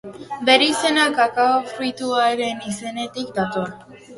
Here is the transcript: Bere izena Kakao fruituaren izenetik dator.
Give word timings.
Bere 0.47 0.69
izena 0.69 1.03
Kakao 1.19 1.59
fruituaren 1.73 2.67
izenetik 2.73 3.31
dator. 3.39 3.75